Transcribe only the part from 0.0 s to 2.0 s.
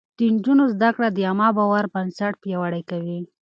د نجونو زده کړه د عامه باور